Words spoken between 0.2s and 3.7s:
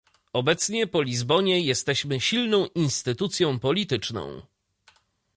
Obecnie, po Lizbonie, jesteśmy silną instytucją